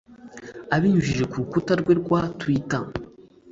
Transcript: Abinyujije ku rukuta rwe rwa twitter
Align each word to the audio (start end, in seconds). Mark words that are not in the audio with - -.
Abinyujije 0.75 1.23
ku 1.29 1.35
rukuta 1.41 1.73
rwe 1.81 1.93
rwa 2.01 2.21
twitter 2.39 2.83